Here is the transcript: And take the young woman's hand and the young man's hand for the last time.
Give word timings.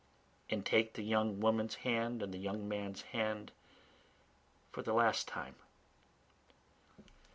And 0.49 0.65
take 0.65 0.93
the 0.95 1.03
young 1.03 1.39
woman's 1.41 1.75
hand 1.75 2.23
and 2.23 2.33
the 2.33 2.39
young 2.39 2.67
man's 2.67 3.03
hand 3.13 3.51
for 4.71 4.81
the 4.81 4.93
last 4.93 5.27
time. 5.27 5.53